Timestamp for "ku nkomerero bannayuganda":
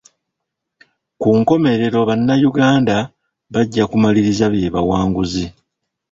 1.19-2.95